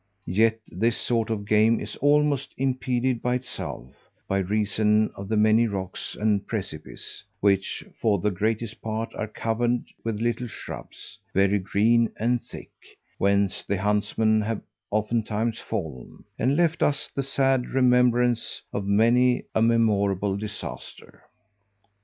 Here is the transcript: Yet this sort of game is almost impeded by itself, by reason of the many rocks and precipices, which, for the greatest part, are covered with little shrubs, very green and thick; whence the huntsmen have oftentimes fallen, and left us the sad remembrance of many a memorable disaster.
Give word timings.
Yet 0.25 0.61
this 0.71 0.97
sort 0.97 1.29
of 1.29 1.45
game 1.45 1.79
is 1.79 1.95
almost 1.97 2.55
impeded 2.57 3.21
by 3.21 3.35
itself, 3.35 4.09
by 4.27 4.39
reason 4.39 5.11
of 5.13 5.29
the 5.29 5.37
many 5.37 5.67
rocks 5.67 6.17
and 6.19 6.43
precipices, 6.47 7.23
which, 7.39 7.85
for 7.99 8.17
the 8.17 8.31
greatest 8.31 8.81
part, 8.81 9.13
are 9.13 9.27
covered 9.27 9.83
with 10.03 10.19
little 10.19 10.47
shrubs, 10.47 11.19
very 11.35 11.59
green 11.59 12.11
and 12.17 12.41
thick; 12.41 12.71
whence 13.19 13.63
the 13.63 13.77
huntsmen 13.77 14.41
have 14.41 14.61
oftentimes 14.89 15.59
fallen, 15.59 16.23
and 16.39 16.57
left 16.57 16.81
us 16.81 17.11
the 17.13 17.21
sad 17.21 17.67
remembrance 17.69 18.63
of 18.73 18.87
many 18.87 19.43
a 19.53 19.61
memorable 19.61 20.35
disaster. 20.35 21.25